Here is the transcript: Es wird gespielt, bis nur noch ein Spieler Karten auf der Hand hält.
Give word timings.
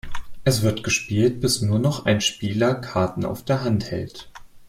Es 0.45 0.63
wird 0.63 0.81
gespielt, 0.83 1.41
bis 1.41 1.61
nur 1.61 1.77
noch 1.77 2.07
ein 2.07 2.21
Spieler 2.21 2.73
Karten 2.73 3.23
auf 3.23 3.45
der 3.45 3.63
Hand 3.63 3.91
hält. 3.91 4.31